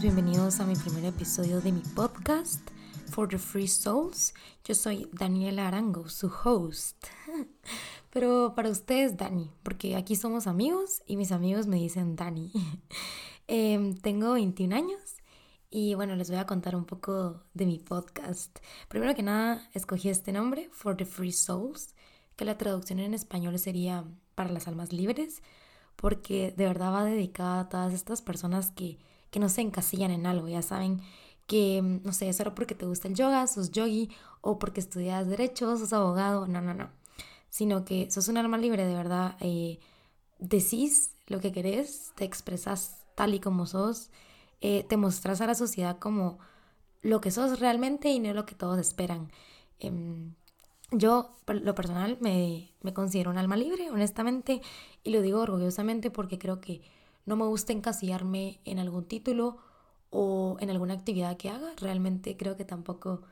bienvenidos 0.00 0.60
a 0.60 0.64
mi 0.64 0.74
primer 0.76 1.04
episodio 1.04 1.60
de 1.60 1.70
mi 1.70 1.82
podcast 1.94 2.70
For 3.10 3.28
the 3.28 3.36
Free 3.36 3.68
Souls. 3.68 4.32
Yo 4.64 4.74
soy 4.74 5.10
Daniela 5.12 5.68
Arango, 5.68 6.08
su 6.08 6.32
host. 6.42 7.04
Pero 8.10 8.54
para 8.56 8.70
ustedes, 8.70 9.18
Dani, 9.18 9.50
porque 9.62 9.94
aquí 9.94 10.16
somos 10.16 10.46
amigos 10.46 11.02
y 11.06 11.18
mis 11.18 11.32
amigos 11.32 11.66
me 11.66 11.76
dicen 11.76 12.16
Dani. 12.16 12.50
Em, 13.46 13.94
tengo 13.98 14.32
21 14.32 14.74
años 14.74 15.16
y 15.68 15.94
bueno, 15.94 16.16
les 16.16 16.30
voy 16.30 16.38
a 16.38 16.46
contar 16.46 16.74
un 16.74 16.86
poco 16.86 17.42
de 17.52 17.66
mi 17.66 17.78
podcast. 17.78 18.58
Primero 18.88 19.14
que 19.14 19.22
nada, 19.22 19.68
escogí 19.74 20.08
este 20.08 20.32
nombre, 20.32 20.70
For 20.72 20.96
the 20.96 21.04
Free 21.04 21.32
Souls, 21.32 21.94
que 22.36 22.46
la 22.46 22.56
traducción 22.56 23.00
en 23.00 23.12
español 23.12 23.58
sería 23.58 24.04
para 24.34 24.50
las 24.50 24.66
almas 24.66 24.94
libres, 24.94 25.42
porque 25.94 26.54
de 26.56 26.64
verdad 26.64 26.94
va 26.94 27.04
dedicada 27.04 27.60
a 27.60 27.68
todas 27.68 27.92
estas 27.92 28.22
personas 28.22 28.70
que 28.70 28.98
que 29.36 29.40
no 29.40 29.50
se 29.50 29.60
encasillan 29.60 30.12
en 30.12 30.24
algo, 30.24 30.48
ya 30.48 30.62
saben 30.62 31.02
que, 31.46 31.82
no 31.82 32.14
sé, 32.14 32.32
solo 32.32 32.54
porque 32.54 32.74
te 32.74 32.86
gusta 32.86 33.06
el 33.06 33.14
yoga, 33.14 33.46
sos 33.46 33.70
yogi, 33.70 34.08
o 34.40 34.58
porque 34.58 34.80
estudias 34.80 35.28
derecho, 35.28 35.76
sos 35.76 35.92
abogado, 35.92 36.46
no, 36.46 36.62
no, 36.62 36.72
no, 36.72 36.88
sino 37.50 37.84
que 37.84 38.10
sos 38.10 38.28
un 38.28 38.38
alma 38.38 38.56
libre, 38.56 38.86
de 38.86 38.94
verdad, 38.94 39.36
eh, 39.40 39.78
decís 40.38 41.16
lo 41.26 41.38
que 41.40 41.52
querés, 41.52 42.12
te 42.14 42.24
expresas 42.24 43.04
tal 43.14 43.34
y 43.34 43.40
como 43.40 43.66
sos, 43.66 44.08
eh, 44.62 44.84
te 44.84 44.96
mostrás 44.96 45.42
a 45.42 45.46
la 45.46 45.54
sociedad 45.54 45.98
como 45.98 46.38
lo 47.02 47.20
que 47.20 47.30
sos 47.30 47.60
realmente 47.60 48.08
y 48.08 48.20
no 48.20 48.32
lo 48.32 48.46
que 48.46 48.54
todos 48.54 48.78
esperan. 48.78 49.30
Em, 49.80 50.32
yo, 50.92 51.36
lo 51.46 51.74
personal, 51.74 52.16
me, 52.22 52.72
me 52.80 52.94
considero 52.94 53.30
un 53.32 53.36
alma 53.36 53.58
libre, 53.58 53.90
honestamente, 53.90 54.62
y 55.04 55.10
lo 55.10 55.20
digo 55.20 55.40
orgullosamente 55.40 56.10
porque 56.10 56.38
creo 56.38 56.62
que 56.62 56.80
no 57.26 57.36
me 57.36 57.44
gusta 57.44 57.72
encasillarme 57.72 58.60
en 58.64 58.78
algún 58.78 59.04
título 59.04 59.58
o 60.10 60.56
en 60.60 60.70
alguna 60.70 60.94
actividad 60.94 61.36
que 61.36 61.50
haga. 61.50 61.72
Realmente 61.76 62.36
creo 62.36 62.56
que 62.56 62.64
tampoco 62.64 63.22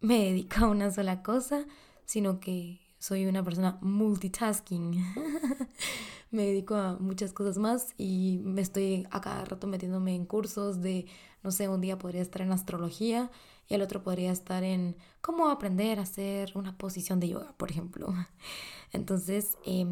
me 0.00 0.18
dedico 0.24 0.64
a 0.64 0.68
una 0.68 0.90
sola 0.90 1.22
cosa, 1.22 1.66
sino 2.04 2.40
que 2.40 2.80
soy 2.98 3.26
una 3.26 3.42
persona 3.42 3.78
multitasking. 3.82 5.04
me 6.30 6.46
dedico 6.46 6.76
a 6.76 6.96
muchas 6.98 7.32
cosas 7.32 7.58
más 7.58 7.94
y 7.98 8.40
me 8.44 8.60
estoy 8.60 9.06
a 9.10 9.20
cada 9.20 9.44
rato 9.44 9.66
metiéndome 9.66 10.14
en 10.14 10.26
cursos 10.26 10.80
de, 10.80 11.06
no 11.42 11.50
sé, 11.50 11.68
un 11.68 11.80
día 11.80 11.98
podría 11.98 12.22
estar 12.22 12.42
en 12.42 12.52
astrología 12.52 13.30
y 13.68 13.74
el 13.74 13.82
otro 13.82 14.02
podría 14.02 14.30
estar 14.30 14.62
en 14.62 14.96
cómo 15.20 15.48
aprender 15.48 15.98
a 15.98 16.02
hacer 16.02 16.52
una 16.54 16.76
posición 16.76 17.18
de 17.18 17.30
yoga, 17.30 17.54
por 17.56 17.70
ejemplo. 17.70 18.14
Entonces, 18.92 19.56
eh, 19.66 19.86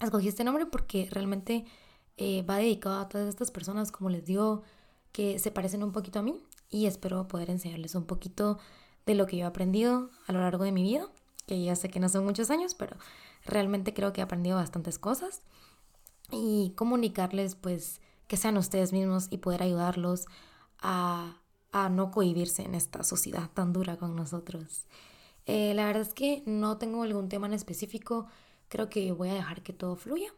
escogí 0.00 0.28
este 0.28 0.44
nombre 0.44 0.66
porque 0.66 1.08
realmente 1.10 1.64
eh, 2.22 2.42
va 2.42 2.58
dedicado 2.58 3.00
a 3.00 3.08
todas 3.08 3.26
estas 3.26 3.50
personas, 3.50 3.90
como 3.90 4.10
les 4.10 4.26
digo, 4.26 4.62
que 5.10 5.38
se 5.38 5.50
parecen 5.50 5.82
un 5.82 5.90
poquito 5.90 6.18
a 6.18 6.22
mí 6.22 6.38
y 6.68 6.84
espero 6.84 7.26
poder 7.26 7.48
enseñarles 7.48 7.94
un 7.94 8.04
poquito 8.04 8.58
de 9.06 9.14
lo 9.14 9.24
que 9.24 9.38
yo 9.38 9.44
he 9.44 9.46
aprendido 9.46 10.10
a 10.26 10.32
lo 10.32 10.40
largo 10.40 10.64
de 10.64 10.70
mi 10.70 10.82
vida, 10.82 11.08
que 11.46 11.62
ya 11.62 11.74
sé 11.76 11.88
que 11.88 11.98
no 11.98 12.10
son 12.10 12.26
muchos 12.26 12.50
años, 12.50 12.74
pero 12.74 12.94
realmente 13.46 13.94
creo 13.94 14.12
que 14.12 14.20
he 14.20 14.24
aprendido 14.24 14.56
bastantes 14.56 14.98
cosas 14.98 15.40
y 16.30 16.74
comunicarles 16.76 17.54
pues 17.54 18.02
que 18.28 18.36
sean 18.36 18.58
ustedes 18.58 18.92
mismos 18.92 19.28
y 19.30 19.38
poder 19.38 19.62
ayudarlos 19.62 20.26
a, 20.78 21.40
a 21.72 21.88
no 21.88 22.10
cohibirse 22.10 22.64
en 22.64 22.74
esta 22.74 23.02
sociedad 23.02 23.48
tan 23.54 23.72
dura 23.72 23.96
con 23.96 24.14
nosotros. 24.14 24.84
Eh, 25.46 25.72
la 25.72 25.86
verdad 25.86 26.02
es 26.02 26.12
que 26.12 26.42
no 26.44 26.76
tengo 26.76 27.02
algún 27.02 27.30
tema 27.30 27.46
en 27.46 27.54
específico, 27.54 28.26
creo 28.68 28.90
que 28.90 29.10
voy 29.12 29.30
a 29.30 29.34
dejar 29.34 29.62
que 29.62 29.72
todo 29.72 29.96
fluya 29.96 30.34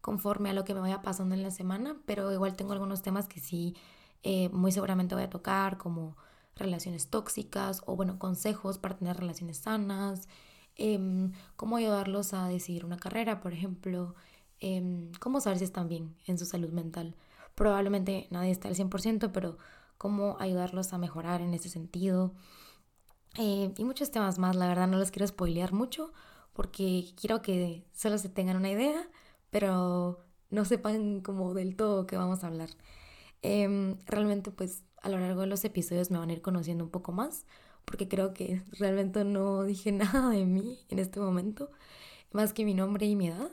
conforme 0.00 0.50
a 0.50 0.52
lo 0.52 0.64
que 0.64 0.74
me 0.74 0.80
vaya 0.80 1.02
pasando 1.02 1.34
en 1.34 1.42
la 1.42 1.50
semana, 1.50 1.96
pero 2.06 2.32
igual 2.32 2.56
tengo 2.56 2.72
algunos 2.72 3.02
temas 3.02 3.28
que 3.28 3.40
sí 3.40 3.76
eh, 4.22 4.48
muy 4.50 4.72
seguramente 4.72 5.14
voy 5.14 5.24
a 5.24 5.30
tocar, 5.30 5.78
como 5.78 6.16
relaciones 6.56 7.08
tóxicas 7.08 7.82
o 7.86 7.96
bueno, 7.96 8.18
consejos 8.18 8.78
para 8.78 8.96
tener 8.96 9.16
relaciones 9.16 9.58
sanas, 9.58 10.28
em, 10.76 11.32
cómo 11.56 11.76
ayudarlos 11.76 12.34
a 12.34 12.48
decidir 12.48 12.84
una 12.84 12.98
carrera, 12.98 13.40
por 13.40 13.52
ejemplo, 13.52 14.14
em, 14.60 15.12
cómo 15.20 15.40
saber 15.40 15.58
si 15.58 15.64
están 15.64 15.88
bien 15.88 16.16
en 16.26 16.38
su 16.38 16.44
salud 16.46 16.70
mental. 16.70 17.16
Probablemente 17.54 18.26
nadie 18.30 18.50
está 18.50 18.68
al 18.68 18.76
100%, 18.76 19.32
pero 19.32 19.58
cómo 19.98 20.36
ayudarlos 20.40 20.92
a 20.92 20.98
mejorar 20.98 21.40
en 21.42 21.54
ese 21.54 21.68
sentido. 21.68 22.34
Eh, 23.38 23.72
y 23.76 23.84
muchos 23.84 24.10
temas 24.10 24.38
más, 24.38 24.56
la 24.56 24.66
verdad 24.68 24.88
no 24.88 24.98
les 24.98 25.10
quiero 25.10 25.26
spoilear 25.26 25.72
mucho 25.72 26.12
porque 26.52 27.12
quiero 27.16 27.42
que 27.42 27.84
solo 27.92 28.18
se 28.18 28.28
tengan 28.28 28.56
una 28.56 28.70
idea 28.70 29.08
pero 29.50 30.20
no 30.50 30.64
sepan 30.64 31.20
como 31.20 31.54
del 31.54 31.76
todo 31.76 32.06
qué 32.06 32.16
vamos 32.16 32.44
a 32.44 32.48
hablar. 32.48 32.70
Em, 33.42 33.96
realmente 34.06 34.50
pues 34.50 34.84
a 35.02 35.08
lo 35.08 35.18
largo 35.18 35.42
de 35.42 35.46
los 35.46 35.64
episodios 35.64 36.10
me 36.10 36.18
van 36.18 36.30
a 36.30 36.32
ir 36.34 36.42
conociendo 36.42 36.84
un 36.84 36.90
poco 36.90 37.12
más, 37.12 37.46
porque 37.84 38.08
creo 38.08 38.34
que 38.34 38.62
realmente 38.78 39.24
no 39.24 39.64
dije 39.64 39.92
nada 39.92 40.30
de 40.30 40.44
mí 40.46 40.78
en 40.88 40.98
este 40.98 41.20
momento, 41.20 41.70
más 42.32 42.52
que 42.52 42.64
mi 42.64 42.74
nombre 42.74 43.06
y 43.06 43.16
mi 43.16 43.28
edad. 43.28 43.50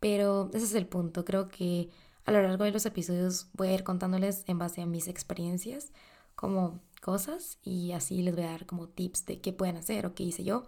Pero 0.00 0.50
ese 0.52 0.66
es 0.66 0.74
el 0.74 0.86
punto, 0.86 1.24
creo 1.24 1.48
que 1.48 1.90
a 2.26 2.32
lo 2.32 2.42
largo 2.42 2.64
de 2.64 2.72
los 2.72 2.86
episodios 2.86 3.48
voy 3.54 3.68
a 3.68 3.74
ir 3.74 3.84
contándoles 3.84 4.44
en 4.48 4.58
base 4.58 4.82
a 4.82 4.86
mis 4.86 5.08
experiencias 5.08 5.92
como 6.34 6.80
cosas 7.00 7.58
y 7.62 7.92
así 7.92 8.22
les 8.22 8.34
voy 8.34 8.44
a 8.44 8.50
dar 8.50 8.66
como 8.66 8.88
tips 8.88 9.26
de 9.26 9.40
qué 9.40 9.52
pueden 9.52 9.76
hacer 9.76 10.06
o 10.06 10.14
qué 10.14 10.24
hice 10.24 10.44
yo 10.44 10.64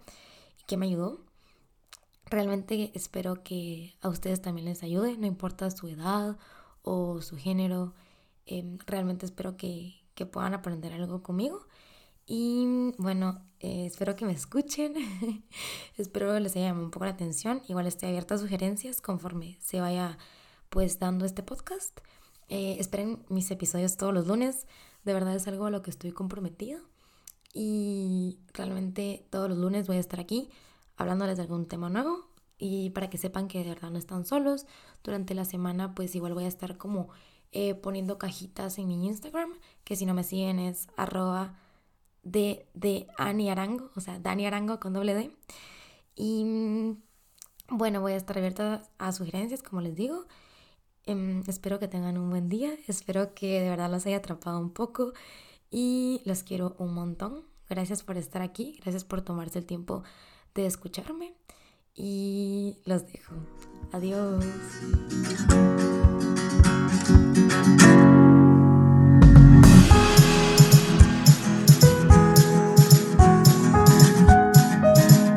y 0.59 0.63
qué 0.65 0.77
me 0.77 0.87
ayudó. 0.87 1.26
Realmente 2.29 2.91
espero 2.93 3.41
que 3.43 3.95
a 4.01 4.09
ustedes 4.09 4.41
también 4.41 4.65
les 4.65 4.83
ayude, 4.83 5.17
no 5.17 5.25
importa 5.25 5.71
su 5.71 5.87
edad 5.87 6.37
o 6.81 7.21
su 7.21 7.37
género. 7.37 7.93
Em, 8.45 8.77
realmente 8.85 9.25
espero 9.25 9.55
que, 9.57 9.95
puedan 10.31 10.55
aprender 10.55 10.93
algo 10.93 11.21
conmigo. 11.21 11.67
Y 12.25 12.91
bueno, 12.97 13.45
eh, 13.59 13.85
espero 13.85 14.15
que 14.15 14.25
me 14.25 14.33
escuchen. 14.33 14.95
espero 15.97 16.37
les 16.39 16.55
haya 16.55 16.67
llamado 16.67 16.85
un 16.85 16.91
poco 16.91 17.05
la 17.05 17.11
atención. 17.11 17.61
Igual 17.67 17.87
estoy 17.87 18.09
abierta 18.09 18.35
a 18.35 18.39
sugerencias 18.39 18.99
conforme 18.99 19.57
se 19.61 19.79
vaya 19.79 20.17
pues 20.69 20.99
dando 20.99 21.23
este 21.23 21.43
podcast. 21.43 21.99
Eh, 22.49 22.77
esperen 22.79 23.23
mis 23.29 23.51
episodios 23.51 23.95
todos 23.95 24.13
los 24.13 24.27
lunes. 24.27 24.67
De 25.05 25.13
verdad 25.13 25.35
es 25.35 25.47
algo 25.47 25.67
a 25.67 25.71
lo 25.71 25.81
que 25.83 25.91
estoy 25.91 26.11
comprometida. 26.11 26.79
Y 27.53 28.39
realmente 28.53 29.25
todos 29.29 29.49
los 29.49 29.57
lunes 29.59 29.87
voy 29.87 29.97
a 29.97 30.01
estar 30.01 30.19
aquí 30.19 30.49
hablándoles 30.97 31.37
de 31.37 31.43
algún 31.43 31.67
tema 31.67 31.89
nuevo 31.89 32.27
y 32.57 32.89
para 32.89 33.09
que 33.09 33.17
sepan 33.17 33.47
que 33.47 33.63
de 33.63 33.69
verdad 33.69 33.91
no 33.91 33.99
están 33.99 34.25
solos. 34.25 34.65
Durante 35.03 35.33
la 35.33 35.45
semana 35.45 35.95
pues 35.95 36.15
igual 36.15 36.33
voy 36.33 36.45
a 36.45 36.49
estar 36.49 36.77
como 36.77 37.09
eh, 37.51 37.75
poniendo 37.75 38.17
cajitas 38.17 38.77
en 38.77 38.87
mi 38.87 39.05
Instagram, 39.05 39.51
que 39.83 39.95
si 39.95 40.05
no 40.05 40.13
me 40.13 40.23
siguen 40.23 40.59
es 40.59 40.87
arroba 40.97 41.57
de, 42.23 42.67
de 42.73 43.07
Arango, 43.17 43.89
o 43.95 44.01
sea, 44.01 44.19
Dani 44.19 44.45
Arango 44.45 44.79
con 44.79 44.93
doble 44.93 45.13
D. 45.13 45.31
Y 46.15 46.43
mm, 46.43 46.97
bueno, 47.69 48.01
voy 48.01 48.13
a 48.13 48.17
estar 48.17 48.37
abierta 48.37 48.83
a 48.97 49.11
sugerencias, 49.11 49.63
como 49.63 49.81
les 49.81 49.95
digo. 49.95 50.25
Em, 51.05 51.41
espero 51.47 51.79
que 51.79 51.87
tengan 51.87 52.17
un 52.17 52.29
buen 52.29 52.49
día, 52.49 52.73
espero 52.87 53.33
que 53.33 53.61
de 53.61 53.69
verdad 53.69 53.89
los 53.89 54.05
haya 54.05 54.17
atrapado 54.17 54.59
un 54.59 54.71
poco 54.71 55.13
y 55.71 56.21
los 56.25 56.43
quiero 56.43 56.75
un 56.79 56.93
montón. 56.93 57.45
Gracias 57.69 58.03
por 58.03 58.17
estar 58.17 58.41
aquí, 58.41 58.77
gracias 58.81 59.03
por 59.05 59.21
tomarse 59.21 59.59
el 59.59 59.65
tiempo 59.65 60.03
de 60.61 60.67
escucharme 60.67 61.33
y 61.95 62.77
los 62.85 63.05
dejo. 63.07 63.35
Adiós. 63.91 64.43